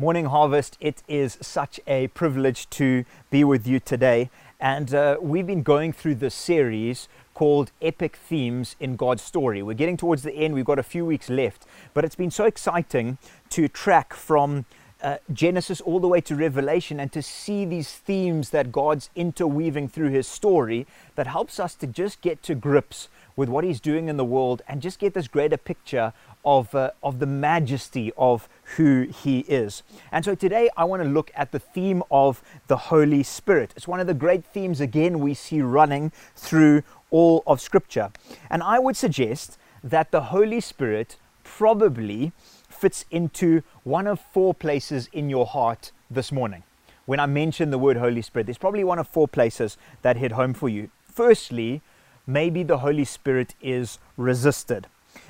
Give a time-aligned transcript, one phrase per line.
[0.00, 4.30] Morning Harvest, it is such a privilege to be with you today.
[4.58, 9.62] And uh, we've been going through this series called Epic Themes in God's Story.
[9.62, 12.46] We're getting towards the end, we've got a few weeks left, but it's been so
[12.46, 13.18] exciting
[13.50, 14.64] to track from
[15.02, 19.88] uh, Genesis all the way to Revelation and to see these themes that God's interweaving
[19.88, 20.86] through his story
[21.16, 24.62] that helps us to just get to grips with what he's doing in the world
[24.68, 26.12] and just get this greater picture
[26.44, 29.82] of, uh, of the majesty of who He is.
[30.12, 33.72] And so today I want to look at the theme of the Holy Spirit.
[33.76, 38.10] It's one of the great themes, again, we see running through all of Scripture.
[38.48, 42.32] And I would suggest that the Holy Spirit probably
[42.68, 46.62] fits into one of four places in your heart this morning.
[47.06, 50.32] When I mention the word Holy Spirit, there's probably one of four places that hit
[50.32, 50.90] home for you.
[51.02, 51.82] Firstly,
[52.26, 54.86] maybe the Holy Spirit is resisted.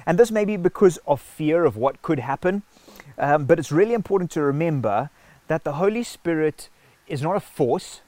[0.07, 2.62] And this may be because of fear of what could happen,
[3.19, 5.11] um, but it's really important to remember
[5.48, 6.69] that the Holy Spirit
[7.07, 8.01] is not a force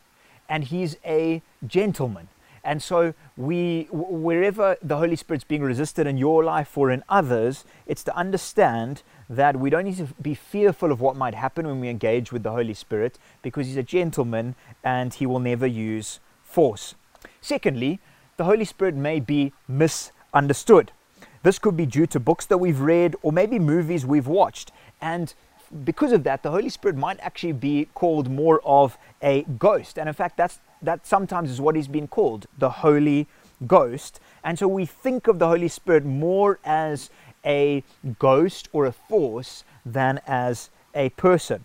[0.49, 2.29] and He's a gentleman.
[2.65, 7.65] And so, we, wherever the Holy Spirit's being resisted in your life or in others,
[7.87, 11.81] it's to understand that we don't need to be fearful of what might happen when
[11.81, 16.21] we engage with the Holy Spirit because He's a gentleman and He will never use
[16.45, 16.95] force.
[17.41, 17.99] Secondly,
[18.37, 20.93] the Holy Spirit may be misunderstood.
[21.43, 24.71] This could be due to books that we've read or maybe movies we've watched.
[25.01, 25.35] And
[25.85, 29.99] because of that, the Holy Spirit might actually be called more of a ghost.
[29.99, 33.27] And in fact, that's, that sometimes is what he's been called the Holy
[33.67, 34.21] Ghost.
[34.45, 37.11] And so we think of the Holy Spirit more as
[37.45, 37.83] a
[38.19, 41.65] ghost or a force than as a person.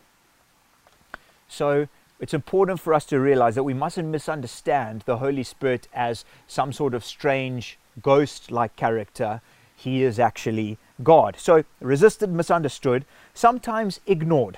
[1.47, 1.87] So
[2.19, 6.73] it's important for us to realize that we mustn't misunderstand the Holy Spirit as some
[6.73, 9.41] sort of strange ghost like character
[9.75, 11.35] he is actually God.
[11.37, 14.57] So, resisted, misunderstood, sometimes ignored.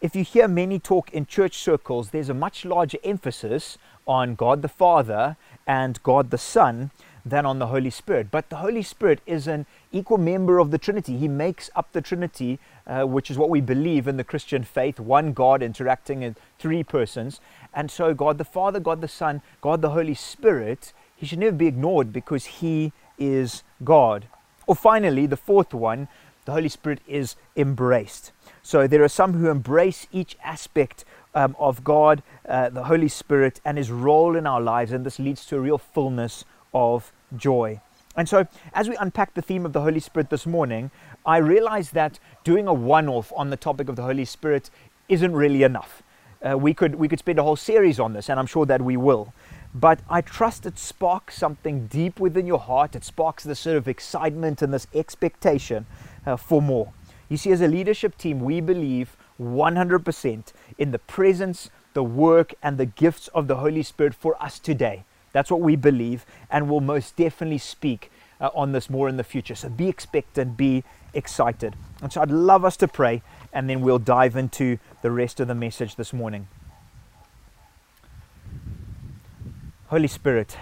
[0.00, 4.62] If you hear many talk in church circles, there's a much larger emphasis on God
[4.62, 6.92] the Father and God the Son
[7.24, 8.30] than on the Holy Spirit.
[8.30, 11.16] But the Holy Spirit is an equal member of the Trinity.
[11.16, 15.00] He makes up the Trinity, uh, which is what we believe in the Christian faith
[15.00, 17.40] one God interacting in three persons.
[17.72, 21.56] And so, God the Father, God the Son, God the Holy Spirit, he should never
[21.56, 24.26] be ignored because he is God.
[24.66, 26.08] Or finally, the fourth one,
[26.44, 28.32] the Holy Spirit is embraced.
[28.62, 33.60] So there are some who embrace each aspect um, of God, uh, the Holy Spirit,
[33.64, 37.80] and his role in our lives, and this leads to a real fullness of joy.
[38.16, 40.90] And so, as we unpack the theme of the Holy Spirit this morning,
[41.26, 44.70] I realized that doing a one off on the topic of the Holy Spirit
[45.08, 46.02] isn't really enough.
[46.42, 48.82] Uh, we, could, we could spend a whole series on this, and I'm sure that
[48.82, 49.32] we will
[49.74, 52.94] but I trust it sparks something deep within your heart.
[52.94, 55.86] It sparks this sort of excitement and this expectation
[56.24, 56.92] uh, for more.
[57.28, 62.78] You see, as a leadership team, we believe 100% in the presence, the work, and
[62.78, 65.04] the gifts of the Holy Spirit for us today.
[65.34, 69.24] That's what we believe, and we'll most definitely speak uh, on this more in the
[69.24, 69.56] future.
[69.56, 71.74] So be expectant, be excited.
[72.00, 73.20] And so I'd love us to pray,
[73.52, 76.46] and then we'll dive into the rest of the message this morning.
[79.88, 80.56] Holy Spirit,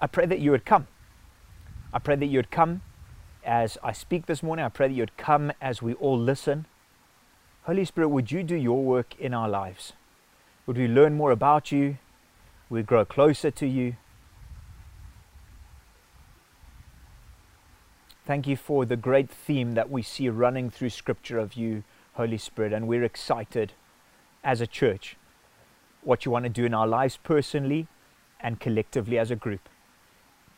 [0.00, 0.86] I pray that you would come.
[1.92, 2.80] I pray that you would come
[3.44, 4.64] as I speak this morning.
[4.64, 6.64] I pray that you would come as we all listen.
[7.64, 9.92] Holy Spirit, would you do your work in our lives?
[10.66, 11.98] Would we learn more about you?
[12.70, 13.96] Would we grow closer to you?
[18.24, 21.82] Thank you for the great theme that we see running through Scripture of you,
[22.14, 23.72] Holy Spirit, and we're excited
[24.44, 25.16] as a church
[26.02, 27.88] what you want to do in our lives personally
[28.40, 29.68] and collectively as a group.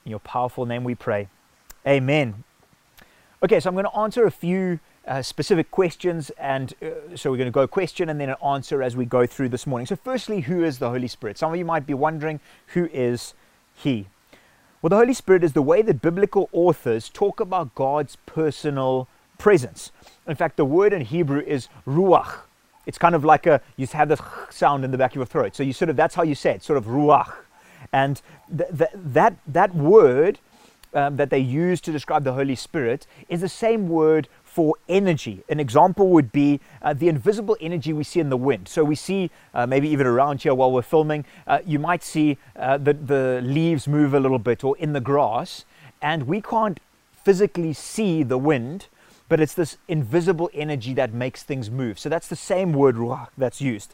[0.04, 1.28] In your powerful name we pray.
[1.86, 2.44] Amen.
[3.42, 7.36] Okay, so I'm going to answer a few uh, specific questions, and uh, so we're
[7.36, 9.86] going to go question and then an answer as we go through this morning.
[9.86, 11.38] So, firstly, who is the Holy Spirit?
[11.38, 13.34] Some of you might be wondering, who is
[13.74, 14.06] He?
[14.80, 19.92] Well, the Holy Spirit is the way that biblical authors talk about God's personal presence.
[20.26, 22.40] In fact, the word in Hebrew is ruach,
[22.86, 24.20] it's kind of like a, you have this
[24.50, 25.56] sound in the back of your throat.
[25.56, 27.32] So you sort of, that's how you say it, sort of ruach.
[27.92, 28.20] And
[28.56, 30.38] th- th- that, that word
[30.92, 35.42] um, that they use to describe the Holy Spirit is the same word for energy.
[35.48, 38.68] An example would be uh, the invisible energy we see in the wind.
[38.68, 42.38] So we see, uh, maybe even around here while we're filming, uh, you might see
[42.54, 45.64] uh, the, the leaves move a little bit or in the grass,
[46.00, 46.78] and we can't
[47.24, 48.86] physically see the wind,
[49.28, 51.98] but it's this invisible energy that makes things move.
[51.98, 53.92] So that's the same word ruach that's used.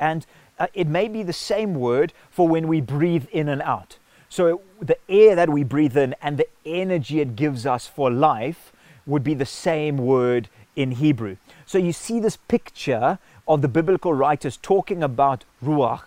[0.00, 0.24] And
[0.58, 3.98] uh, it may be the same word for when we breathe in and out.
[4.30, 8.72] So the air that we breathe in and the energy it gives us for life
[9.08, 11.36] would be the same word in Hebrew.
[11.66, 13.18] So you see this picture
[13.48, 16.04] of the biblical writers talking about Ruach,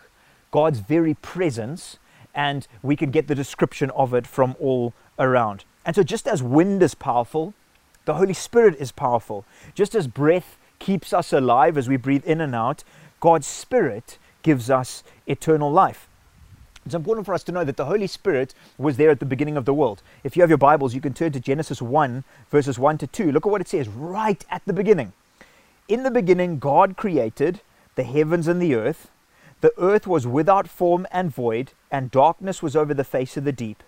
[0.52, 1.98] God's very presence,
[2.34, 5.66] and we can get the description of it from all around.
[5.86, 7.54] And so, just as wind is powerful,
[8.06, 9.46] the Holy Spirit is powerful.
[9.74, 12.84] Just as breath keeps us alive as we breathe in and out,
[13.20, 16.08] God's Spirit gives us eternal life.
[16.86, 19.56] It's important for us to know that the Holy Spirit was there at the beginning
[19.56, 20.02] of the world.
[20.24, 23.32] If you have your Bibles, you can turn to Genesis 1, verses 1 to 2.
[23.32, 25.14] Look at what it says right at the beginning.
[25.88, 27.62] In the beginning, God created
[27.96, 29.12] the heavens and the earth.
[29.62, 33.52] The earth was without form and void, and darkness was over the face of the
[33.52, 33.84] deep.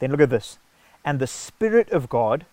[0.00, 0.58] Then look at this.
[1.04, 2.44] And the Spirit of God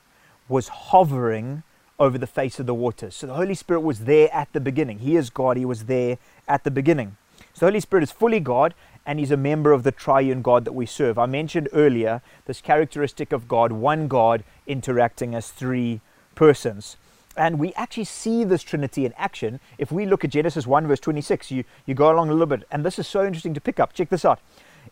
[0.47, 1.63] was hovering
[1.99, 3.15] over the face of the waters.
[3.15, 4.99] So the Holy Spirit was there at the beginning.
[4.99, 7.17] He is God, He was there at the beginning.
[7.59, 8.73] So the Holy Spirit is fully God
[9.05, 11.19] and He's a member of the triune God that we serve.
[11.19, 15.99] I mentioned earlier this characteristic of God, one God interacting as three
[16.35, 16.95] persons.
[17.35, 21.01] And we actually see this Trinity in action if we look at Genesis 1, verse
[21.01, 21.51] 26.
[21.51, 23.91] You, you go along a little bit, and this is so interesting to pick up.
[23.91, 24.39] Check this out.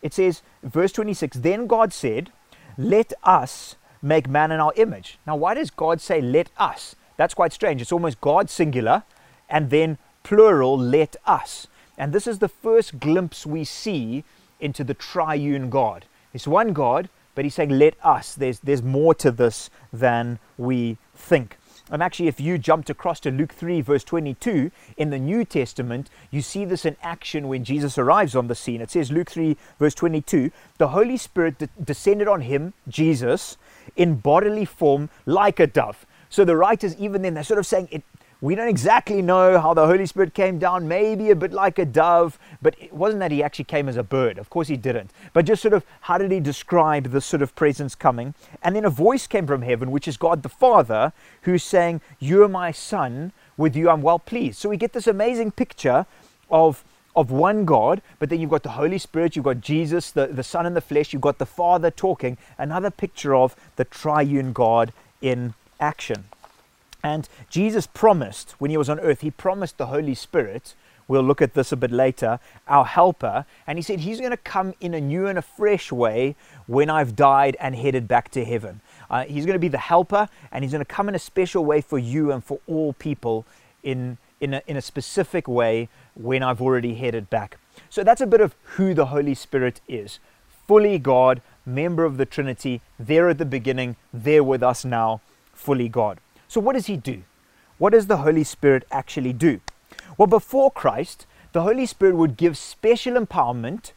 [0.01, 2.33] It says, verse 26, Then God said,
[2.77, 5.19] Let us make man in our image.
[5.25, 6.97] Now, why does God say, Let us?
[7.15, 7.81] That's quite strange.
[7.81, 9.03] It's almost God singular
[9.49, 11.67] and then plural, let us.
[11.97, 14.23] And this is the first glimpse we see
[14.59, 16.05] into the triune God.
[16.33, 18.35] It's one God, but he's saying, Let us.
[18.35, 21.57] There's, there's more to this than we think.
[21.89, 26.09] And actually, if you jumped across to Luke 3, verse 22, in the New Testament,
[26.31, 28.81] you see this in action when Jesus arrives on the scene.
[28.81, 33.57] It says, Luke 3, verse 22, the Holy Spirit de- descended on him, Jesus,
[33.95, 36.05] in bodily form like a dove.
[36.29, 38.03] So the writers, even then, they're sort of saying it,
[38.39, 41.85] we don't exactly know how the Holy Spirit came down, maybe a bit like a
[41.85, 44.37] dove, but it wasn't that he actually came as a bird.
[44.37, 45.11] Of course, he didn't.
[45.33, 48.35] But just sort of how did he describe this sort of presence coming?
[48.61, 51.13] And then a voice came from heaven, which is God the Father,
[51.43, 54.59] who's saying, You are my son, with you I'm well pleased.
[54.59, 56.05] So we get this amazing picture
[56.51, 56.83] of
[57.15, 60.43] of one God, but then you've got the Holy Spirit, you've got Jesus, the, the
[60.43, 64.93] Son in the flesh, you've got the Father talking, another picture of the triune God
[65.19, 66.25] in action.
[67.03, 70.75] And Jesus promised, when he was on earth, he promised the Holy Spirit,
[71.07, 73.45] we'll look at this a bit later, our helper.
[73.65, 76.35] And he said he's going to come in a new and a fresh way
[76.65, 78.81] when I've died and headed back to heaven.
[79.09, 81.63] Uh, he's going to be the helper, and he's going to come in a special
[81.63, 83.45] way for you and for all people
[83.83, 87.57] in, in, a, in a specific way when I've already headed back.
[87.89, 90.19] So that's a bit of who the Holy Spirit is
[90.67, 95.21] fully God, member of the Trinity, there at the beginning, there with us now,
[95.53, 96.19] fully God.
[96.47, 97.23] So, what does he do?
[97.77, 99.59] What does the Holy Spirit actually do?
[100.17, 103.91] Well, before Christ, the Holy Spirit would give special empowerment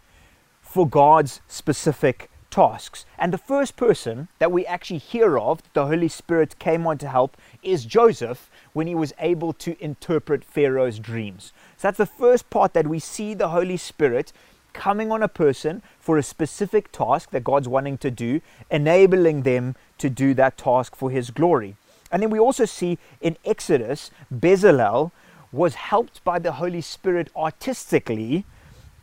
[0.61, 3.07] for God's specific tasks.
[3.19, 7.09] And the first person that we actually hear of, the Holy Spirit came on to
[7.09, 11.53] help, is Joseph when he was able to interpret Pharaoh's dreams.
[11.77, 14.33] So that's the first part that we see the Holy Spirit
[14.73, 19.75] coming on a person for a specific task that God's wanting to do, enabling them
[19.99, 21.77] to do that task for his glory.
[22.11, 25.13] And then we also see in Exodus, Bezalel
[25.53, 28.45] was helped by the Holy Spirit artistically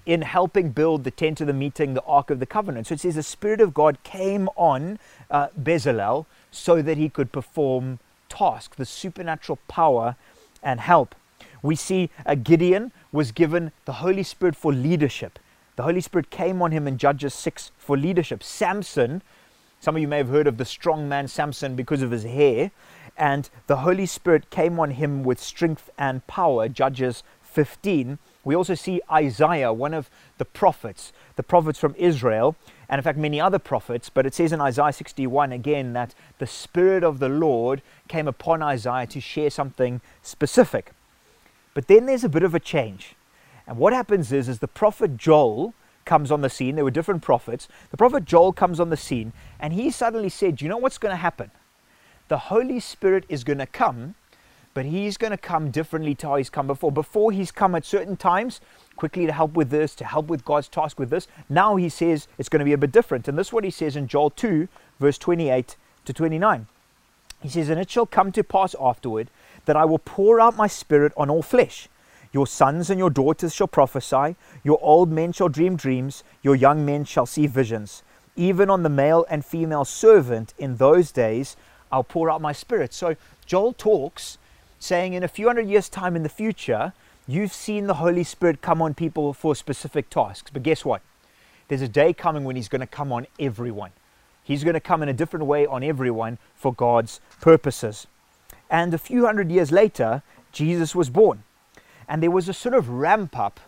[0.06, 2.88] in helping build the tent of the meeting, the Ark of the Covenant.
[2.88, 5.00] So it says the Spirit of God came on
[5.30, 8.00] uh, Bezalel so that he could perform
[8.30, 10.16] tasks, the supernatural power
[10.64, 11.14] and help.
[11.62, 15.40] We see uh, Gideon was given the Holy Spirit for leadership.
[15.76, 18.44] The Holy Spirit came on him in Judges 6 for leadership.
[18.44, 19.22] Samson,
[19.82, 22.72] some of you may have heard of the strong man Samson because of his hair
[23.18, 26.70] and the Holy Spirit came on him with strength and power.
[26.70, 28.20] Judges 15.
[28.44, 32.56] We also see Isaiah, one of the prophets, the prophets from Israel,
[32.88, 36.48] and in fact many other prophets, but it says in Isaiah 61 again that the
[36.48, 40.92] Spirit of the Lord came upon Isaiah to share something specific.
[41.74, 43.16] But then there's a bit of a change.
[43.68, 45.74] And what happens is, is the prophet Joel
[46.06, 46.76] comes on the scene.
[46.76, 47.68] There were different prophets.
[47.92, 51.12] The prophet Joel comes on the scene, and he suddenly said, You know what's going
[51.12, 51.52] to happen?
[52.28, 54.16] The Holy Spirit is going to come,
[54.74, 56.92] but he's going to come differently to how he's come before.
[56.92, 58.62] Before he's come at certain times,
[58.96, 61.28] quickly to help with this, to help with God's task with this.
[61.50, 63.28] Now he says it's going to be a bit different.
[63.28, 64.68] And this is what he says in Joel 2,
[65.00, 66.68] verse 28 to 29.
[67.42, 69.30] He says, And it shall come to pass afterward
[69.66, 71.88] that I will pour out my spirit on all flesh.
[72.34, 76.86] Your sons and your daughters shall prophesy, your old men shall dream dreams, your young
[76.86, 78.04] men shall see visions.
[78.36, 81.56] Even on the male and female servant in those days
[81.92, 82.94] I'll pour out my spirit.
[82.94, 83.16] So
[83.46, 84.38] Joel talks
[84.80, 86.94] saying in a few hundred years' time in the future,
[87.28, 90.52] you've seen the Holy Spirit come on people for specific tasks.
[90.52, 91.02] But guess what?
[91.68, 93.92] There's a day coming when he's going to come on everyone.
[94.44, 98.08] He's going to come in a different way on everyone for God's purposes.
[98.70, 101.44] And a few hundred years later, Jesus was born.
[102.08, 103.60] And there was a sort of ramp up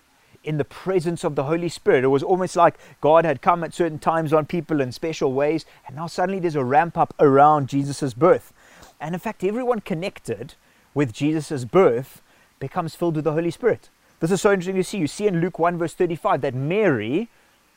[0.43, 2.03] in the presence of the Holy Spirit.
[2.03, 5.65] It was almost like God had come at certain times on people in special ways,
[5.86, 8.53] and now suddenly there's a ramp up around Jesus' birth.
[9.00, 10.55] And in fact, everyone connected
[10.93, 12.22] with Jesus' birth
[12.60, 13.89] becomes filled with the Holy Spirit.
[14.19, 14.98] This is so interesting to see.
[14.98, 17.29] You see in Luke 1, verse 35, that Mary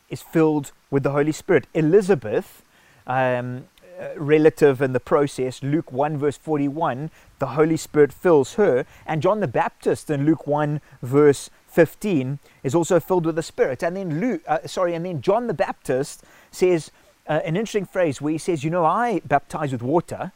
[0.09, 1.67] is filled with the Holy Spirit.
[1.73, 2.63] Elizabeth,
[3.07, 3.65] um,
[4.01, 8.85] uh, relative in the process, Luke 1, verse 41, the Holy Spirit fills her.
[9.07, 13.83] And John the Baptist in Luke 1, verse 15 is also filled with the Spirit.
[13.83, 16.91] And then Luke, uh, sorry, and then John the Baptist says
[17.29, 20.33] uh, an interesting phrase where he says, "You know, I baptize with water,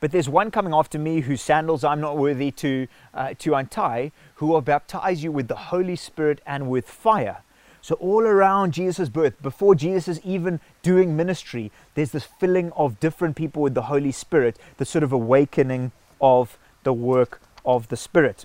[0.00, 4.12] but there's one coming after me whose sandals I'm not worthy to uh, to untie,
[4.36, 7.42] who will baptize you with the Holy Spirit and with fire."
[7.82, 13.00] So all around Jesus' birth, before Jesus is even doing ministry, there's this filling of
[13.00, 17.96] different people with the Holy Spirit, the sort of awakening of the work of the
[17.96, 18.44] Spirit.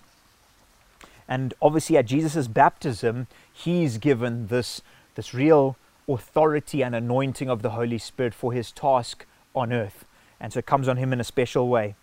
[1.27, 4.81] And obviously, at Jesus' baptism, he's given this,
[5.15, 5.75] this real
[6.07, 10.05] authority and anointing of the Holy Spirit for his task on earth.
[10.39, 11.95] And so it comes on him in a special way.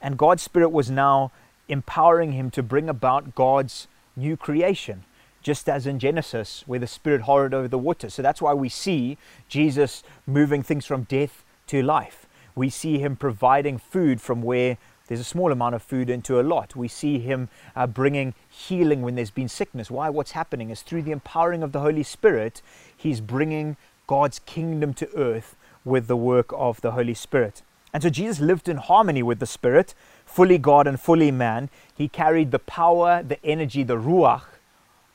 [0.00, 1.32] And God's Spirit was now
[1.68, 5.04] empowering him to bring about God's new creation,
[5.42, 8.10] just as in Genesis, where the Spirit hovered over the water.
[8.10, 9.16] So that's why we see
[9.48, 12.26] Jesus moving things from death to life.
[12.54, 14.76] We see him providing food from where
[15.08, 16.76] there's a small amount of food into a lot.
[16.76, 19.90] We see him uh, bringing healing when there's been sickness.
[19.90, 20.08] Why?
[20.08, 22.62] What's happening is through the empowering of the Holy Spirit,
[22.96, 27.62] he's bringing God's kingdom to earth with the work of the Holy Spirit.
[27.92, 29.94] And so Jesus lived in harmony with the Spirit,
[30.24, 31.68] fully God and fully man.
[31.94, 34.44] He carried the power, the energy, the ruach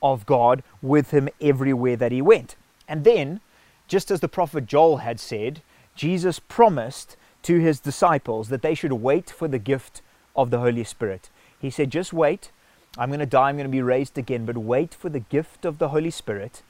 [0.02, 2.56] of God with him everywhere that he went.
[2.88, 3.42] And then,
[3.88, 5.62] just as the prophet Joel had said,
[5.96, 7.18] Jesus promised
[7.48, 10.02] to his disciples that they should wait for the gift
[10.36, 11.30] of the Holy Spirit.
[11.58, 12.52] He said, Just wait.
[12.98, 13.48] I'm going to die.
[13.48, 14.46] I'm going to be raised again.
[14.46, 16.62] But wait for the gift of the Holy Spirit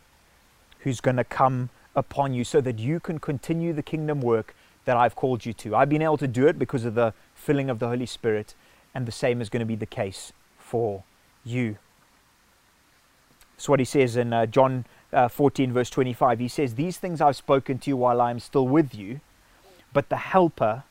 [0.81, 4.55] who's going to come upon you so that you can continue the kingdom work
[4.86, 5.75] that I've called you to.
[5.75, 8.53] I've been able to do it because of the filling of the Holy Spirit,
[8.93, 11.03] and the same is going to be the case for
[11.43, 11.77] you.
[13.55, 16.38] That's what he says in uh, John uh, 14, verse 25.
[16.38, 19.22] He says, These things I've spoken to you while I am still with you
[19.94, 20.84] but the Helper,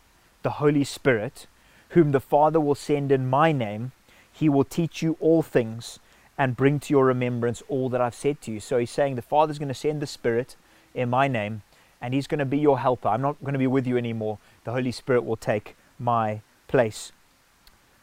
[0.43, 1.47] the Holy Spirit,
[1.91, 3.93] whom the Father will send in my name,
[4.33, 5.99] he will teach you all things
[6.38, 8.61] and bring to your remembrance all that I've said to you.
[8.61, 10.57] So he's saying the Father's going to send the Spirit
[10.95, 11.62] in my name,
[12.00, 13.09] and he's going to be your helper.
[13.09, 14.38] I'm not going to be with you anymore.
[14.65, 17.12] The Holy Spirit will take my place.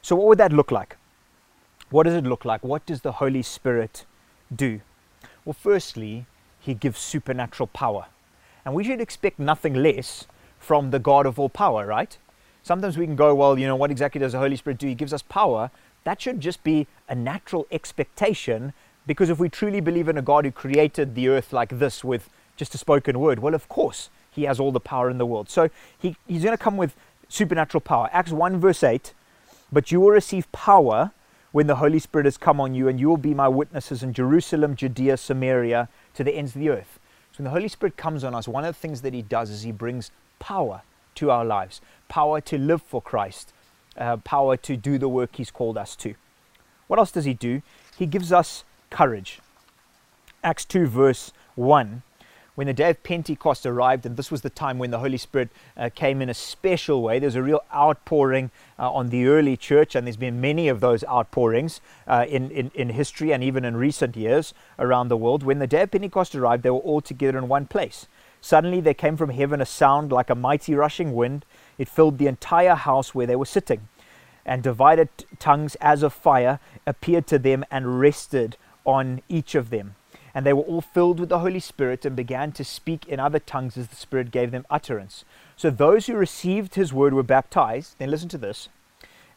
[0.01, 0.97] So, what would that look like?
[1.89, 2.63] What does it look like?
[2.63, 4.05] What does the Holy Spirit
[4.53, 4.81] do?
[5.45, 6.25] Well, firstly,
[6.59, 8.07] he gives supernatural power.
[8.65, 10.25] And we should expect nothing less
[10.63, 12.17] from the God of all power, right?
[12.63, 14.87] Sometimes we can go, well, you know, what exactly does the Holy Spirit do?
[14.87, 15.69] He gives us power.
[16.05, 18.73] That should just be a natural expectation
[19.05, 22.29] because if we truly believe in a God who created the earth like this with
[22.55, 25.49] just a spoken word, well, of course, he has all the power in the world.
[25.49, 26.95] So he, he's going to come with
[27.27, 28.09] supernatural power.
[28.13, 29.13] Acts 1, verse 8
[29.71, 31.11] But you will receive power
[31.51, 34.13] when the Holy Spirit has come on you, and you will be my witnesses in
[34.13, 36.99] Jerusalem, Judea, Samaria, to the ends of the earth.
[37.31, 39.49] So when the Holy Spirit comes on us, one of the things that he does
[39.49, 40.81] is he brings power
[41.15, 43.53] to our lives, power to live for Christ,
[43.97, 46.15] uh, power to do the work He's called us to.
[46.87, 47.61] What else does He do?
[47.97, 49.39] He gives us courage.
[50.43, 52.03] Acts 2, verse 1.
[52.55, 55.49] When the day of Pentecost arrived, and this was the time when the Holy Spirit
[55.75, 59.95] uh, came in a special way, there's a real outpouring uh, on the early church,
[59.95, 63.75] and there's been many of those outpourings uh, in, in, in history and even in
[63.75, 65.41] recent years around the world.
[65.41, 68.05] When the day of Pentecost arrived, they were all together in one place.
[68.43, 71.45] Suddenly there came from heaven a sound like a mighty rushing wind.
[71.77, 73.87] It filled the entire house where they were sitting.
[74.45, 75.07] And divided
[75.39, 79.95] tongues as of fire appeared to them and rested on each of them.
[80.35, 83.39] And they were all filled with the Holy Spirit and began to speak in other
[83.39, 85.23] tongues as the Spirit gave them utterance.
[85.55, 87.95] So those who received his word were baptized.
[87.97, 88.67] Then listen to this.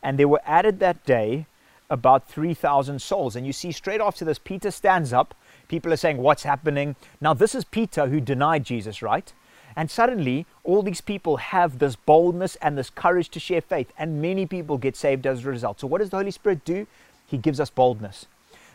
[0.02, 1.46] And there were added that day
[1.88, 3.36] about 3,000 souls.
[3.36, 5.32] And you see, straight after this, Peter stands up
[5.68, 6.96] People are saying, What's happening?
[7.20, 9.32] Now, this is Peter who denied Jesus, right?
[9.74, 14.22] And suddenly, all these people have this boldness and this courage to share faith, and
[14.22, 15.80] many people get saved as a result.
[15.80, 16.86] So, what does the Holy Spirit do?
[17.26, 18.26] He gives us boldness.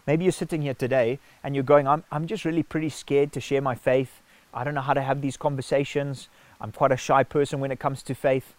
[0.06, 3.40] Maybe you're sitting here today and you're going, I'm, I'm just really pretty scared to
[3.40, 4.22] share my faith.
[4.54, 6.28] I don't know how to have these conversations.
[6.60, 8.56] I'm quite a shy person when it comes to faith.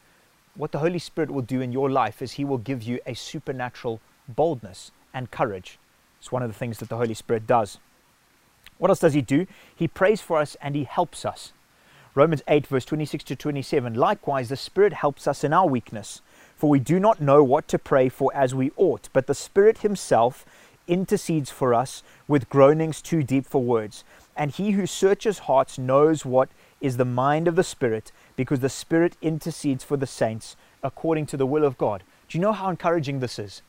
[0.54, 3.14] What the Holy Spirit will do in your life is He will give you a
[3.14, 5.78] supernatural boldness and courage.
[6.18, 7.78] It's one of the things that the Holy Spirit does.
[8.82, 9.46] What else does he do?
[9.76, 11.52] He prays for us and he helps us.
[12.16, 13.94] Romans 8, verse 26 to 27.
[13.94, 16.20] Likewise, the Spirit helps us in our weakness.
[16.56, 19.78] For we do not know what to pray for as we ought, but the Spirit
[19.78, 20.44] Himself
[20.88, 24.02] intercedes for us with groanings too deep for words.
[24.36, 26.48] And He who searches hearts knows what
[26.80, 31.36] is the mind of the Spirit, because the Spirit intercedes for the saints according to
[31.36, 32.02] the will of God.
[32.28, 33.62] Do you know how encouraging this is?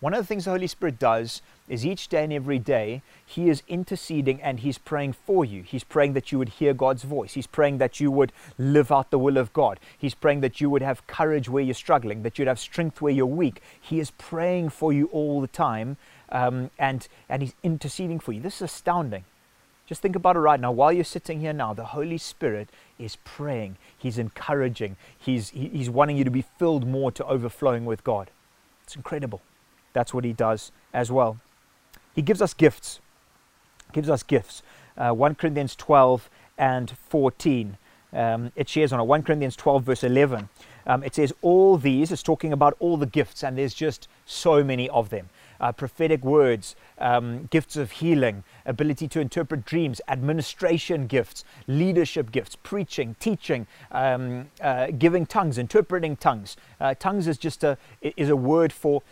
[0.00, 3.50] One of the things the Holy Spirit does is each day and every day, He
[3.50, 5.62] is interceding and He's praying for you.
[5.62, 7.34] He's praying that you would hear God's voice.
[7.34, 9.78] He's praying that you would live out the will of God.
[9.98, 13.12] He's praying that you would have courage where you're struggling, that you'd have strength where
[13.12, 13.60] you're weak.
[13.78, 15.98] He is praying for you all the time
[16.30, 18.40] um, and, and He's interceding for you.
[18.40, 19.24] This is astounding.
[19.86, 20.72] Just think about it right now.
[20.72, 23.76] While you're sitting here now, the Holy Spirit is praying.
[23.98, 24.96] He's encouraging.
[25.18, 28.30] He's, he's wanting you to be filled more to overflowing with God.
[28.84, 29.42] It's incredible
[29.92, 31.38] that's what he does as well.
[32.14, 33.00] He gives us gifts.
[33.92, 34.62] Gives us gifts.
[34.96, 36.28] Uh, 1 Corinthians 12
[36.58, 37.76] and 14.
[38.12, 39.04] Um, it shares on it.
[39.04, 40.48] 1 Corinthians 12, verse 11.
[40.86, 44.64] Um, it says, All these it's talking about all the gifts, and there's just so
[44.64, 45.28] many of them.
[45.60, 52.56] Uh, prophetic words, um, gifts of healing, ability to interpret dreams, administration gifts, leadership gifts,
[52.56, 56.56] preaching, teaching, um, uh, giving tongues, interpreting tongues.
[56.80, 59.02] Uh, tongues is just a is a word for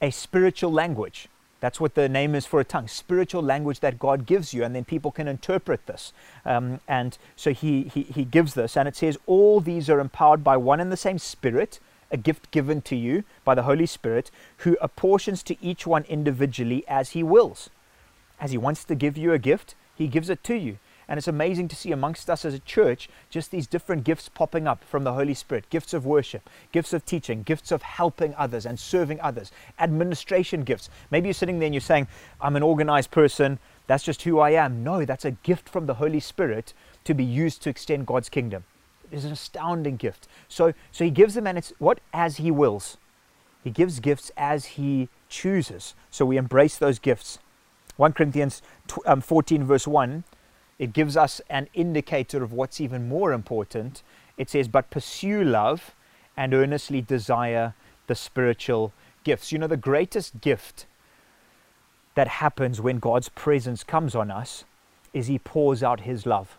[0.00, 1.28] a spiritual language.
[1.60, 4.74] That's what the name is for a tongue, spiritual language that God gives you, and
[4.74, 6.12] then people can interpret this.
[6.46, 10.42] Um, and so he, he, he gives this, and it says, All these are empowered
[10.42, 11.78] by one and the same Spirit,
[12.10, 16.82] a gift given to you by the Holy Spirit, who apportions to each one individually
[16.88, 17.68] as he wills.
[18.40, 20.78] As he wants to give you a gift, he gives it to you.
[21.10, 24.68] And it's amazing to see amongst us as a church just these different gifts popping
[24.68, 28.64] up from the Holy Spirit gifts of worship, gifts of teaching, gifts of helping others
[28.64, 29.50] and serving others,
[29.80, 30.88] administration gifts.
[31.10, 32.06] Maybe you're sitting there and you're saying,
[32.40, 34.84] I'm an organized person, that's just who I am.
[34.84, 38.62] No, that's a gift from the Holy Spirit to be used to extend God's kingdom.
[39.10, 40.28] It's an astounding gift.
[40.46, 41.98] So, so he gives them, and it's what?
[42.12, 42.98] As he wills.
[43.64, 45.96] He gives gifts as he chooses.
[46.08, 47.40] So we embrace those gifts.
[47.96, 48.62] 1 Corinthians
[49.06, 50.22] um, 14, verse 1
[50.80, 54.02] it gives us an indicator of what's even more important.
[54.38, 55.94] It says, But pursue love
[56.38, 57.74] and earnestly desire
[58.06, 59.52] the spiritual gifts.
[59.52, 60.86] You know, the greatest gift
[62.14, 64.64] that happens when God's presence comes on us
[65.12, 66.56] is He pours out His love.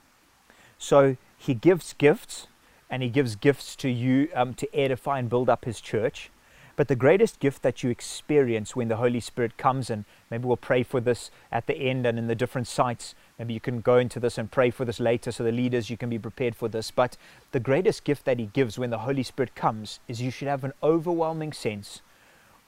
[0.77, 2.45] So He gives gifts,
[2.91, 6.29] and He gives gifts to you um, to edify and build up His church.
[6.75, 10.57] But the greatest gift that you experience when the Holy Spirit comes, and maybe we'll
[10.57, 13.97] pray for this at the end and in the different sites, Maybe you can go
[13.97, 16.69] into this and pray for this later so the leaders, you can be prepared for
[16.69, 16.91] this.
[16.91, 17.17] But
[17.53, 20.63] the greatest gift that He gives when the Holy Spirit comes is you should have
[20.63, 22.03] an overwhelming sense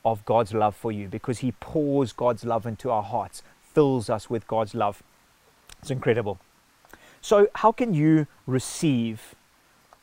[0.03, 4.31] of God's love for you because He pours God's love into our hearts, fills us
[4.31, 5.03] with God's love.
[5.79, 6.39] It's incredible.
[7.21, 9.35] So, how can you receive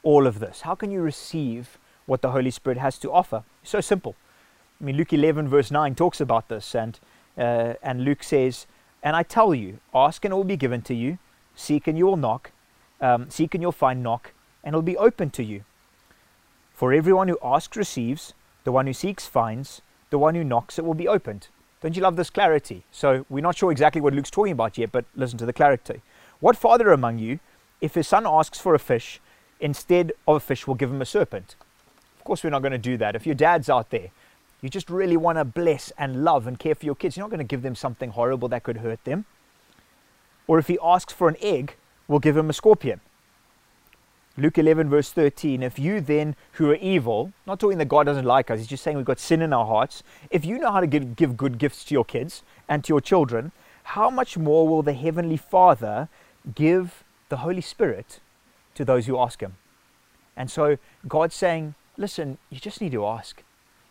[0.04, 0.60] all of this?
[0.60, 3.42] How can you receive what the Holy Spirit has to offer?
[3.64, 4.14] So simple.
[4.80, 6.96] I mean, Luke 11, verse 9 talks about this, and,
[7.36, 8.68] uh, and Luke says,
[9.02, 11.18] and I tell you, ask and it will be given to you,
[11.54, 12.52] seek and you will knock,
[13.00, 14.32] um, seek and you'll find, knock,
[14.62, 15.64] and it will be open to you.
[16.74, 18.34] For everyone who asks receives,
[18.64, 21.48] the one who seeks finds, the one who knocks it will be opened.
[21.80, 22.84] Don't you love this clarity?
[22.90, 26.02] So we're not sure exactly what Luke's talking about yet, but listen to the clarity.
[26.40, 27.38] What father among you,
[27.80, 29.20] if his son asks for a fish,
[29.60, 31.54] instead of a fish will give him a serpent?
[32.18, 33.16] Of course, we're not going to do that.
[33.16, 34.10] If your dad's out there
[34.62, 37.16] you just really want to bless and love and care for your kids.
[37.16, 39.24] You're not going to give them something horrible that could hurt them.
[40.46, 41.76] Or if he asks for an egg,
[42.08, 43.00] we'll give him a scorpion.
[44.36, 45.62] Luke 11, verse 13.
[45.62, 48.82] If you then, who are evil, not talking that God doesn't like us, he's just
[48.82, 50.02] saying we've got sin in our hearts.
[50.30, 53.00] If you know how to give, give good gifts to your kids and to your
[53.00, 56.08] children, how much more will the Heavenly Father
[56.54, 58.20] give the Holy Spirit
[58.74, 59.56] to those who ask Him?
[60.36, 63.42] And so God's saying, listen, you just need to ask.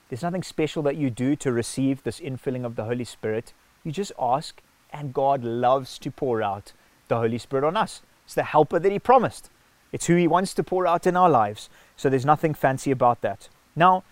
[0.09, 3.53] There's nothing special that you do to receive this infilling of the Holy Spirit.
[3.83, 6.73] You just ask, and God loves to pour out
[7.07, 8.01] the Holy Spirit on us.
[8.25, 9.49] It's the helper that He promised.
[9.91, 11.69] It's who He wants to pour out in our lives.
[11.95, 13.49] So there's nothing fancy about that.
[13.75, 14.03] Now,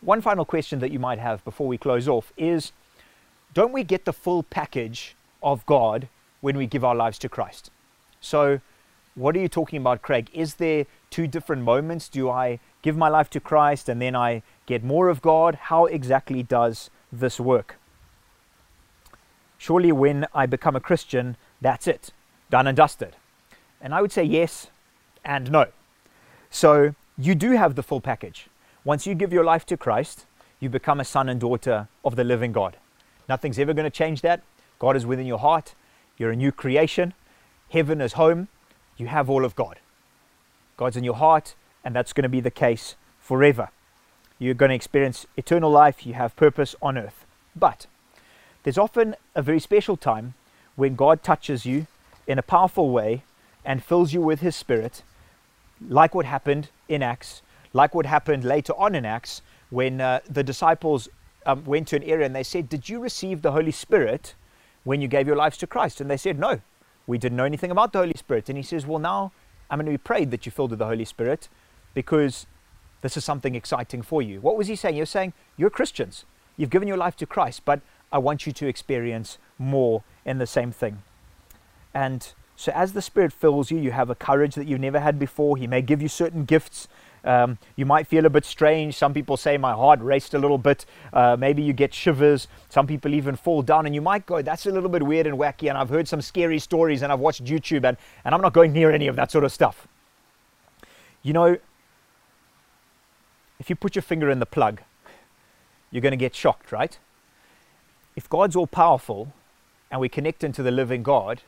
[0.00, 2.72] one final question that you might have before we close off is
[3.54, 6.08] don't we get the full package of God
[6.40, 7.70] when we give our lives to Christ?
[8.20, 8.60] So,
[9.14, 10.28] what are you talking about, Craig?
[10.32, 12.08] Is there two different moments?
[12.08, 15.54] Do I give my life to Christ and then I get more of God?
[15.54, 17.76] How exactly does this work?
[19.58, 22.10] Surely, when I become a Christian, that's it,
[22.50, 23.16] done and dusted.
[23.80, 24.68] And I would say yes
[25.24, 25.66] and no.
[26.50, 28.48] So, you do have the full package.
[28.84, 30.26] Once you give your life to Christ,
[30.60, 32.76] you become a son and daughter of the living God.
[33.28, 34.42] Nothing's ever going to change that.
[34.78, 35.74] God is within your heart.
[36.18, 37.14] You're a new creation.
[37.70, 38.48] Heaven is home.
[38.96, 39.78] You have all of God.
[40.76, 43.70] God's in your heart, and that's going to be the case forever.
[44.44, 47.24] You're going to experience eternal life, you have purpose on earth.
[47.56, 47.86] But
[48.62, 50.34] there's often a very special time
[50.76, 51.86] when God touches you
[52.26, 53.22] in a powerful way
[53.64, 55.02] and fills you with His Spirit,
[55.88, 60.42] like what happened in Acts, like what happened later on in Acts when uh, the
[60.42, 61.08] disciples
[61.46, 64.34] um, went to an area and they said, Did you receive the Holy Spirit
[64.84, 66.00] when you gave your lives to Christ?
[66.00, 66.60] And they said, No,
[67.06, 68.48] we didn't know anything about the Holy Spirit.
[68.48, 69.32] And He says, Well, now
[69.70, 71.48] I'm going to be prayed that you're filled with the Holy Spirit
[71.94, 72.46] because
[73.04, 74.40] this is something exciting for you.
[74.40, 74.96] What was He saying?
[74.96, 76.24] You're saying, You're Christians.
[76.56, 80.46] You've given your life to Christ, but I want you to experience more in the
[80.46, 81.02] same thing.
[81.92, 85.18] And so, as the Spirit fills you, you have a courage that you've never had
[85.18, 85.58] before.
[85.58, 86.88] He may give you certain gifts.
[87.24, 88.94] Um, you might feel a bit strange.
[88.94, 90.86] Some people say my heart raced a little bit.
[91.12, 92.48] Uh, maybe you get shivers.
[92.70, 95.36] Some people even fall down, and you might go, That's a little bit weird and
[95.36, 95.68] wacky.
[95.68, 98.72] And I've heard some scary stories, and I've watched YouTube, and, and I'm not going
[98.72, 99.86] near any of that sort of stuff.
[101.22, 101.58] You know,
[103.64, 104.82] if you put your finger in the plug,
[105.90, 106.98] you're going to get shocked, right?
[108.14, 109.32] If God's all powerful
[109.90, 111.40] and we connect into the living God,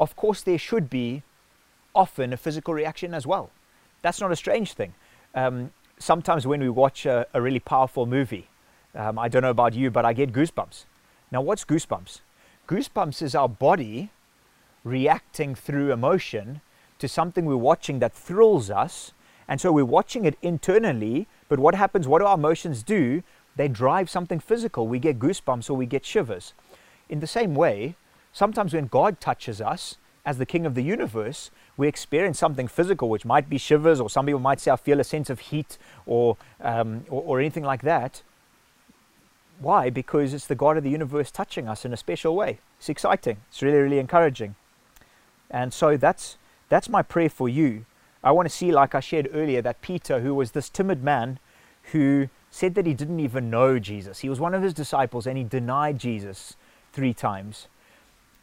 [0.00, 1.22] of course, there should be
[1.94, 3.50] often a physical reaction as well.
[4.02, 4.94] That's not a strange thing.
[5.32, 8.48] Um, sometimes when we watch a, a really powerful movie,
[8.96, 10.86] um, I don't know about you, but I get goosebumps.
[11.30, 12.18] Now, what's goosebumps?
[12.66, 14.10] Goosebumps is our body
[14.82, 16.62] reacting through emotion
[16.98, 19.12] to something we're watching that thrills us.
[19.48, 22.08] And so we're watching it internally, but what happens?
[22.08, 23.22] What do our emotions do?
[23.56, 24.88] They drive something physical.
[24.88, 26.54] We get goosebumps or we get shivers.
[27.08, 27.96] In the same way,
[28.32, 33.08] sometimes when God touches us as the King of the universe, we experience something physical,
[33.08, 35.78] which might be shivers, or some people might say, I feel a sense of heat
[36.06, 38.22] or, um, or, or anything like that.
[39.58, 39.90] Why?
[39.90, 42.60] Because it's the God of the universe touching us in a special way.
[42.78, 43.38] It's exciting.
[43.48, 44.54] It's really, really encouraging.
[45.50, 47.84] And so that's, that's my prayer for you.
[48.24, 51.38] I want to see, like I shared earlier, that Peter, who was this timid man
[51.92, 55.36] who said that he didn't even know Jesus, he was one of his disciples and
[55.36, 56.56] he denied Jesus
[56.92, 57.66] three times.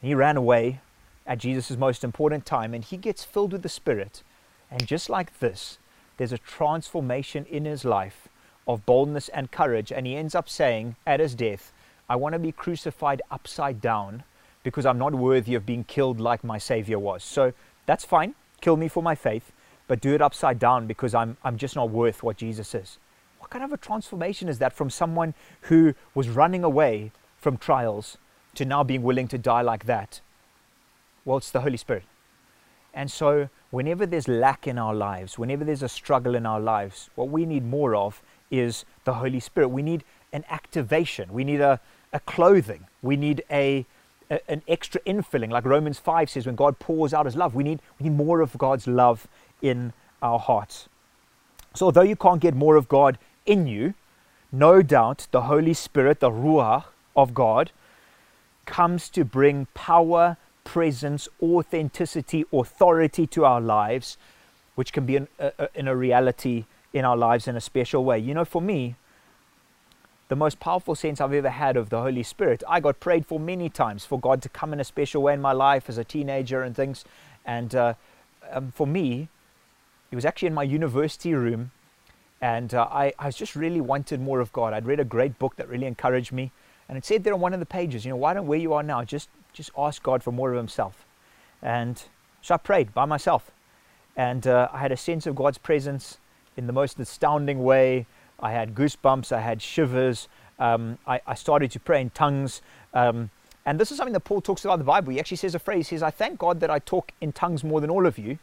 [0.01, 0.81] He ran away
[1.25, 4.23] at Jesus' most important time and he gets filled with the Spirit.
[4.71, 5.77] And just like this,
[6.17, 8.27] there's a transformation in his life
[8.67, 9.91] of boldness and courage.
[9.91, 11.71] And he ends up saying at his death,
[12.09, 14.23] I want to be crucified upside down
[14.63, 17.23] because I'm not worthy of being killed like my Savior was.
[17.23, 17.53] So
[17.85, 18.35] that's fine.
[18.61, 19.51] Kill me for my faith,
[19.89, 22.99] but do it upside down because I'm, I'm just not worth what Jesus is.
[23.39, 28.19] What kind of a transformation is that from someone who was running away from trials
[28.53, 30.21] to now being willing to die like that?
[31.25, 32.03] Well, it's the Holy Spirit.
[32.93, 37.09] And so, whenever there's lack in our lives, whenever there's a struggle in our lives,
[37.15, 38.21] what we need more of
[38.51, 39.69] is the Holy Spirit.
[39.69, 41.79] We need an activation, we need a,
[42.13, 43.87] a clothing, we need a,
[44.29, 47.55] a, an extra infilling, like Romans 5 says, when God pours out his love.
[47.55, 49.27] We need, we need more of God's love
[49.61, 50.87] in our hearts.
[51.73, 53.93] So, although you can't get more of God in you,
[54.51, 57.71] no doubt the Holy Spirit, the Ruach of God,
[58.65, 64.17] comes to bring power, presence, authenticity, authority to our lives,
[64.75, 68.17] which can be in a, in a reality in our lives in a special way.
[68.17, 68.95] You know, for me,
[70.29, 73.39] the most powerful sense I've ever had of the Holy Spirit, I got prayed for
[73.39, 76.03] many times for God to come in a special way in my life as a
[76.03, 77.03] teenager and things.
[77.45, 77.93] And uh,
[78.51, 79.27] um, for me,
[80.11, 81.71] it was actually in my university room.
[82.41, 84.73] And uh, I, I just really wanted more of God.
[84.73, 86.51] I'd read a great book that really encouraged me.
[86.87, 88.73] And it said there on one of the pages, you know, why don't where you
[88.73, 91.05] are now, just just ask God for more of Himself.
[91.61, 92.01] And
[92.41, 93.51] so I prayed by myself.
[94.15, 96.17] And uh, I had a sense of God's presence
[96.57, 98.05] in the most astounding way.
[98.39, 100.27] I had goosebumps, I had shivers.
[100.59, 102.61] Um, I, I, started to pray in tongues.
[102.93, 103.29] Um,
[103.65, 105.13] and this is something that Paul talks about in the Bible.
[105.13, 105.87] He actually says a phrase.
[105.87, 108.39] He says, I thank God that I talk in tongues more than all of you.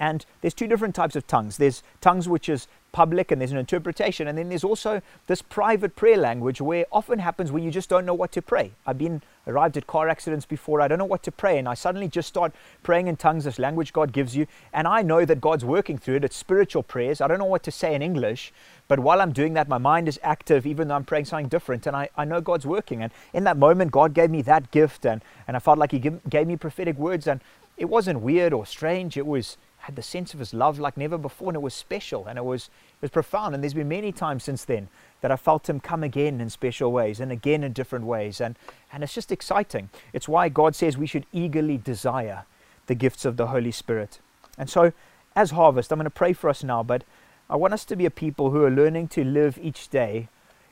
[0.00, 1.58] And there's two different types of tongues.
[1.58, 4.26] There's tongues which is public and there's an interpretation.
[4.26, 8.06] And then there's also this private prayer language where often happens when you just don't
[8.06, 8.72] know what to pray.
[8.86, 10.80] I've been arrived at car accidents before.
[10.80, 11.58] I don't know what to pray.
[11.58, 14.46] And I suddenly just start praying in tongues, this language God gives you.
[14.72, 16.24] And I know that God's working through it.
[16.24, 17.20] It's spiritual prayers.
[17.20, 18.54] I don't know what to say in English.
[18.88, 21.86] But while I'm doing that, my mind is active, even though I'm praying something different.
[21.86, 23.02] And I, I know God's working.
[23.02, 25.04] And in that moment, God gave me that gift.
[25.04, 27.26] And, and I felt like He give, gave me prophetic words.
[27.26, 27.42] And
[27.76, 29.16] it wasn't weird or strange.
[29.16, 32.26] It was had the sense of his love like never before and it was special
[32.26, 33.54] and it was it was profound.
[33.54, 34.88] And there's been many times since then
[35.20, 38.56] that I felt him come again in special ways and again in different ways and
[38.92, 39.88] and it's just exciting.
[40.12, 42.44] It's why God says we should eagerly desire
[42.86, 44.18] the gifts of the Holy Spirit.
[44.58, 44.92] And so
[45.34, 47.04] as harvest I'm going to pray for us now but
[47.48, 50.28] I want us to be a people who are learning to live each day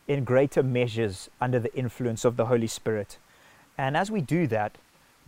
[0.07, 3.19] in greater measures under the influence of the Holy Spirit.
[3.77, 4.79] And as we do that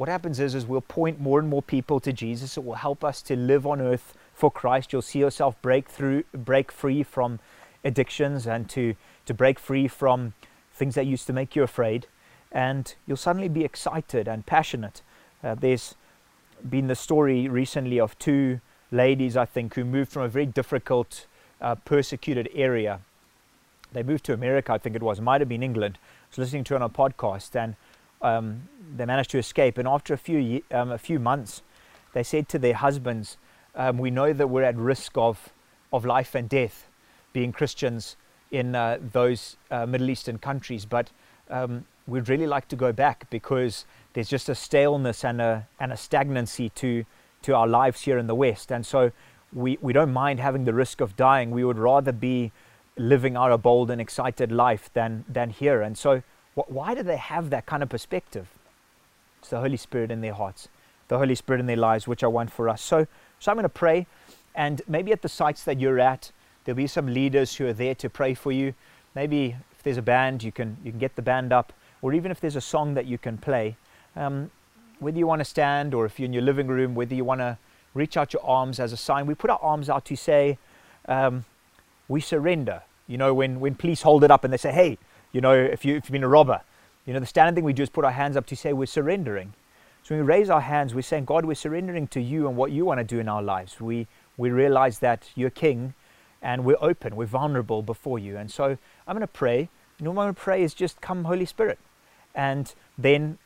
[0.01, 2.57] what happens is, is we'll point more and more people to Jesus.
[2.57, 4.95] It will help us to live on earth for Christ.
[4.95, 7.39] You'll see yourself break through, break free from
[7.85, 8.95] addictions and to,
[9.27, 10.33] to break free from
[10.73, 12.07] things that used to make you afraid.
[12.51, 15.03] And you'll suddenly be excited and passionate.
[15.45, 15.97] Uh, there's
[16.67, 21.27] been the story recently of two ladies, I think, who moved from a very difficult,
[21.61, 23.01] uh, persecuted area.
[23.93, 25.99] They moved to America, I think it was, might have been England.
[26.01, 27.77] I was listening to it on a podcast, and
[28.23, 29.79] um, they managed to escape.
[29.79, 31.63] And after a few um, a few months,
[32.13, 33.37] they said to their husbands,
[33.75, 35.51] um, "We know that we're at risk of
[35.93, 36.89] of life and death,
[37.33, 38.17] being Christians
[38.51, 41.11] in uh, those uh, Middle Eastern countries, but
[41.49, 45.93] um, we'd really like to go back because there's just a staleness and a and
[45.93, 47.05] a stagnancy to
[47.43, 49.13] to our lives here in the West, and so."
[49.53, 51.51] We, we don't mind having the risk of dying.
[51.51, 52.53] We would rather be
[52.97, 55.83] living our bold and excited life than, than here.
[55.83, 56.23] And so
[56.55, 58.49] why do they have that kind of perspective?
[59.39, 60.69] It's the Holy Spirit in their hearts,
[61.09, 62.83] the Holy Spirit in their lives, which I want for us.
[62.83, 63.07] So,
[63.39, 64.07] so I'm going to pray,
[64.55, 66.33] and maybe at the sites that you're at,
[66.65, 68.75] there'll be some leaders who are there to pray for you.
[69.15, 72.31] Maybe if there's a band, you can you can get the band up, or even
[72.31, 73.77] if there's a song that you can play.
[74.15, 74.51] Um,
[75.01, 77.41] whether you want to stand or if you're in your living room, whether you want
[77.41, 77.59] to
[77.95, 80.59] reach out your arms as a sign, we put our arms out to say,
[81.09, 81.45] um,
[82.07, 82.83] we surrender.
[83.09, 84.99] You know, when, when police hold it up and they say, hey,
[85.33, 86.61] you know, if, you, if you've been a robber,
[87.07, 88.87] you know, the standard thing we do is put our hands up to say we're
[88.87, 89.55] surrendering.
[90.03, 92.73] So when we raise our hands, we're saying, God, we're surrendering to you and what
[92.73, 93.81] you want to do in our lives.
[93.81, 95.95] We, we realize that you're king
[96.43, 98.37] and we're open, we're vulnerable before you.
[98.37, 99.69] And so I'm going to pray.
[99.99, 101.79] And what I'm going to pray is just come, Holy Spirit.
[102.35, 103.39] And then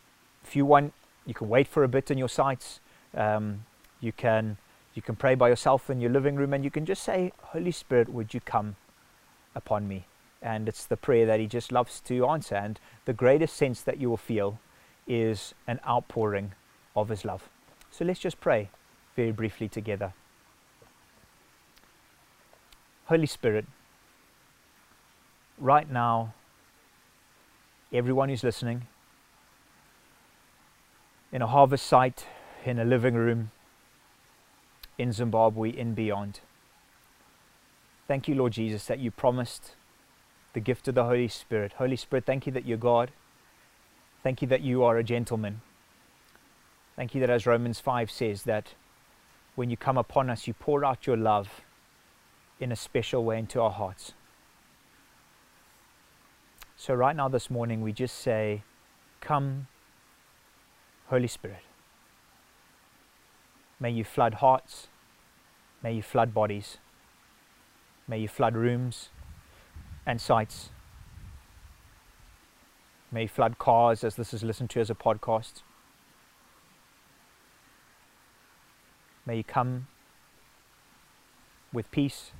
[0.44, 0.92] if you want,
[1.27, 2.81] you can wait for a bit in your sites.
[3.16, 3.64] Um,
[4.01, 4.59] you can
[4.94, 7.73] you can pray by yourself in your living room and you can just say, Holy
[7.73, 8.77] Spirit, would you come
[9.55, 10.07] upon me?
[10.44, 12.54] And it's the prayer that He just loves to answer.
[12.54, 14.61] And the greatest sense that you will feel
[15.09, 16.52] is an outpouring
[16.94, 17.48] of His love.
[17.90, 18.68] So let's just pray
[19.16, 20.12] very briefly together.
[23.07, 23.66] Holy Spirit,
[25.59, 26.35] right now,
[27.92, 28.87] everyone who's listening,
[31.33, 32.26] in a harvest site,
[32.64, 33.50] in a living room,
[34.98, 36.40] in Zimbabwe, in beyond.
[38.07, 39.72] Thank you, Lord Jesus, that you promised
[40.55, 41.75] the gift of the Holy Spirit.
[41.75, 43.11] Holy Spirit, thank you that you're God.
[44.23, 45.61] Thank you that you are a gentleman.
[46.97, 48.75] Thank you that, as Romans 5 says, that
[49.57, 51.61] when you come upon us, you pour out your love
[52.61, 54.14] in a special way into our hearts.
[56.77, 58.62] So, right now, this morning, we just say,
[59.21, 59.67] Come,
[61.09, 61.64] Holy Spirit.
[63.81, 64.87] May you flood hearts.
[65.83, 66.79] May you flood bodies.
[68.07, 69.11] May you flood rooms
[70.07, 70.71] and sites.
[73.11, 75.62] May flood cars as this is listened to as a podcast.
[79.27, 79.87] May you come
[81.73, 82.33] with peace,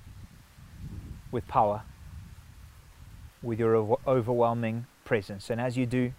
[1.31, 1.83] with power,
[3.43, 5.49] with your overwhelming presence.
[5.51, 6.13] And as you do,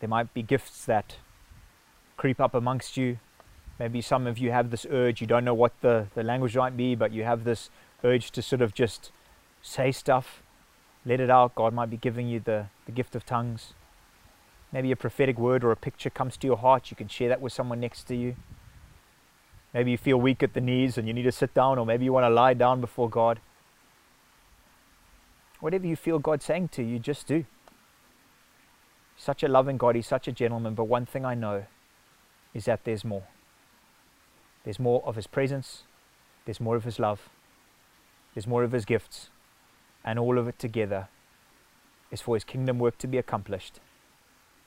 [0.00, 1.16] there might be gifts that
[2.16, 3.18] creep up amongst you.
[3.78, 6.76] Maybe some of you have this urge, you don't know what the, the language might
[6.76, 7.70] be, but you have this
[8.02, 9.10] urge to sort of just
[9.64, 10.42] say stuff,
[11.06, 11.54] let it out.
[11.54, 13.72] God might be giving you the, the gift of tongues.
[14.70, 16.90] Maybe a prophetic word or a picture comes to your heart.
[16.90, 18.36] You can share that with someone next to you.
[19.72, 22.04] Maybe you feel weak at the knees and you need to sit down, or maybe
[22.04, 23.40] you want to lie down before God.
[25.60, 27.44] Whatever you feel God saying to you, just do.
[29.16, 31.64] Such a loving God, He's such a gentleman, but one thing I know
[32.52, 33.24] is that there's more.
[34.64, 35.84] There's more of His presence,
[36.44, 37.28] there's more of His love,
[38.34, 39.30] there's more of His gifts,
[40.04, 41.08] and all of it together
[42.10, 43.80] is for His kingdom work to be accomplished,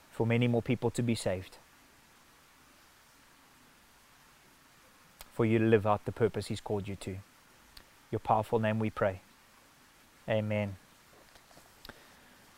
[0.10, 1.58] for many more people to be saved,
[5.32, 7.18] for you to live out the purpose He's called you to.
[8.12, 9.22] Your powerful name we pray.
[10.30, 10.78] Amen.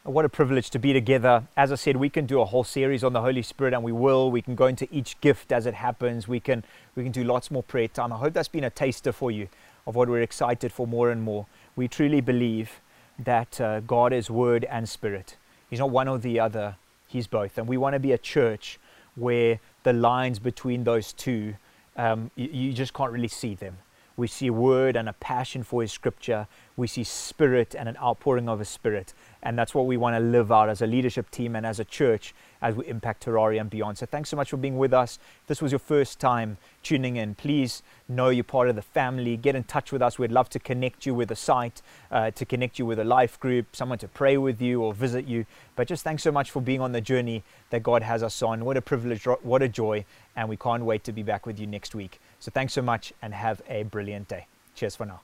[0.04, 1.44] What a privilege to be together.
[1.58, 3.92] As I said, we can do a whole series on the Holy Spirit, and we
[3.92, 4.32] will.
[4.32, 6.28] We can go into each gift as it happens.
[6.28, 6.63] We can
[6.96, 8.13] we can do lots more prayer time.
[8.13, 9.50] I hope that's been a taster for you
[9.86, 11.48] of what we're excited for more and more
[11.80, 12.82] we truly believe
[13.18, 15.38] that uh, God is Word and Spirit.
[15.70, 16.76] He's not one or the other,
[17.08, 17.58] He's both.
[17.58, 18.78] And we want to be a church
[19.15, 21.56] where the lines between those two,
[21.96, 23.78] um, you, you just can't really see them.
[24.18, 26.48] We see Word and a passion for His Scripture.
[26.76, 29.13] We see Spirit and an outpouring of His Spirit.
[29.42, 31.86] And that's what we want to live out as a leadership team and as a
[31.86, 33.98] church as we impact Terraria and beyond.
[33.98, 35.19] So thanks so much for being with us.
[35.41, 39.38] If this was your first time tuning in, please know you're part of the family.
[39.38, 40.19] Get in touch with us.
[40.19, 43.39] We'd love to connect you with a site, uh, to connect you with a life
[43.39, 45.45] group, someone to pray with you or visit you.
[45.76, 48.65] But just thanks so much for being on the journey that God has us on.
[48.65, 50.06] What a privilege, what a joy.
[50.36, 52.19] And we can't wait to be back with you next week.
[52.39, 54.48] So thanks so much and have a brilliant day.
[54.76, 55.22] Cheers for now.